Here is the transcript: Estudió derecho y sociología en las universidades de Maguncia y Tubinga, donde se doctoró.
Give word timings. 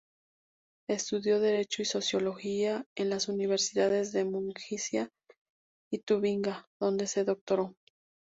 Estudió 0.89 1.39
derecho 1.39 1.83
y 1.83 1.85
sociología 1.85 2.87
en 2.97 3.11
las 3.11 3.27
universidades 3.29 4.11
de 4.11 4.25
Maguncia 4.25 5.11
y 5.91 5.99
Tubinga, 5.99 6.65
donde 6.81 7.05
se 7.05 7.23
doctoró. 7.23 7.75